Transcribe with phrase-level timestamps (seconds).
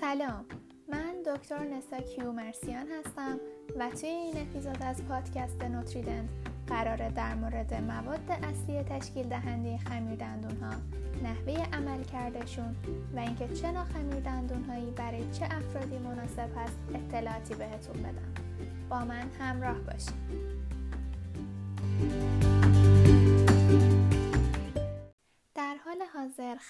[0.00, 0.44] سلام.
[0.88, 3.40] من دکتر نسا کیومرسیان هستم
[3.78, 6.28] و توی این اپیزود از پادکست نوتریدنت
[6.66, 10.70] قراره در مورد مواد اصلی تشکیل دهنده خمیر دندون ها
[11.22, 12.76] نحوه عمل کردشون
[13.16, 18.34] و اینکه چه نوع خمیر دندون هایی برای چه افرادی مناسب هست اطلاعاتی بهتون بدم.
[18.90, 20.67] با من همراه باشید.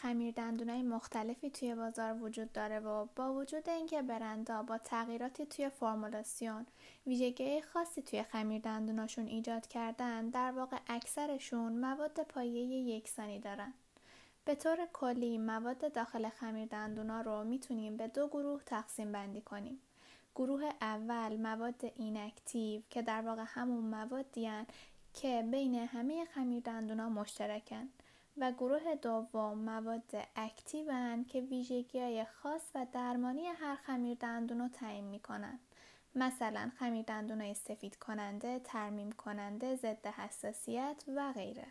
[0.02, 5.68] خمیر دندونای مختلفی توی بازار وجود داره و با وجود اینکه برندها با تغییراتی توی
[5.68, 6.66] فرمولاسیون
[7.06, 13.74] ویژگی خاصی توی خمیر دندوناشون ایجاد کردن در واقع اکثرشون مواد پایه یکسانی دارن.
[14.44, 19.80] به طور کلی مواد داخل خمیر دندونا رو می‌تونیم به دو گروه تقسیم بندی کنیم.
[20.34, 24.50] گروه اول مواد اینکتیو که در واقع همون موادی
[25.14, 27.88] که بین همه خمیر دندونا مشترکن.
[28.40, 34.68] و گروه دوم مواد اکتیون که ویژگی های خاص و درمانی هر خمیر دندون رو
[34.68, 35.60] تعیین می کنند.
[36.14, 41.66] مثلا خمیر دندون های سفید کننده، ترمیم کننده، ضد حساسیت و غیره.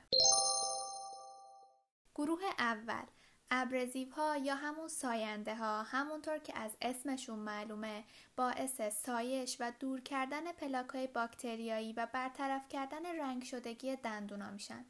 [2.16, 3.06] گروه اول
[3.52, 8.04] ابرزیو ها یا همون ساینده ها همونطور که از اسمشون معلومه
[8.36, 14.86] باعث سایش و دور کردن پلاک های باکتریایی و برطرف کردن رنگ شدگی دندونا میشن.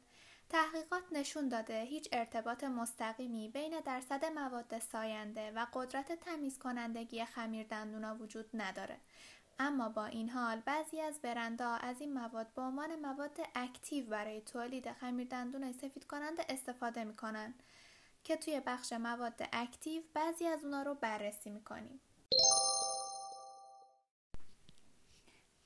[0.50, 7.66] تحقیقات نشون داده هیچ ارتباط مستقیمی بین درصد مواد ساینده و قدرت تمیز کنندگی خمیر
[7.66, 9.00] دندونا وجود نداره.
[9.58, 14.40] اما با این حال بعضی از برندها از این مواد به عنوان مواد active برای
[14.40, 17.54] تولید خمیر دندون سفید کننده استفاده می‌کنن
[18.24, 22.00] که توی بخش مواد active بعضی از اونا رو بررسی می‌کنیم.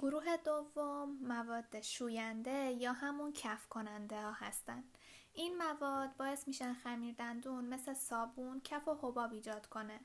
[0.02, 4.98] گروه دوم مواد شوینده یا همون کف کننده ها هستند.
[5.32, 10.00] این مواد باعث میشن خمیر دندون مثل صابون کف و حباب ایجاد کنه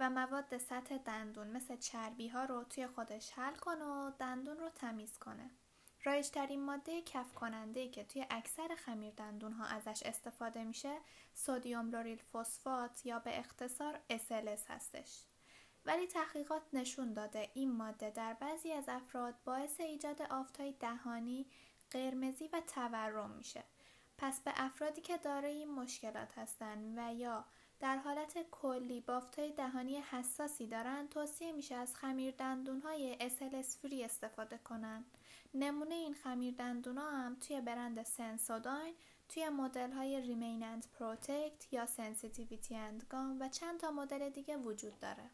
[0.00, 4.68] و مواد سطح دندون مثل چربی ها رو توی خودش حل کنه و دندون رو
[4.68, 5.50] تمیز کنه.
[6.04, 10.96] رایجترین ماده کف کننده که توی اکثر خمیر دندون ها ازش استفاده میشه
[11.34, 15.35] سودیوم لوریل فسفات یا به اختصار SLS هستش.
[15.86, 21.46] ولی تحقیقات نشون داده این ماده در بعضی از افراد باعث ایجاد آفتهای دهانی،
[21.90, 23.64] قرمزی و تورم میشه.
[24.18, 27.44] پس به افرادی که دارای این مشکلات هستند و یا
[27.80, 34.04] در حالت کلی بافتهای دهانی حساسی دارن توصیه میشه از خمیر دندون های SLS free
[34.04, 35.04] استفاده کنن.
[35.54, 38.94] نمونه این خمیر دندون ها هم توی برند Sensodyne
[39.28, 44.56] توی مدل های Repair and Protect یا Sensitivity and Gum و چند تا مدل دیگه
[44.56, 45.30] وجود داره.